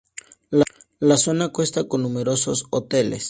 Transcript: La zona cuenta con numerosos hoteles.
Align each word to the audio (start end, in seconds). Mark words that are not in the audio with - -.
La 0.99 1.15
zona 1.17 1.49
cuenta 1.49 1.87
con 1.87 2.01
numerosos 2.01 2.65
hoteles. 2.71 3.19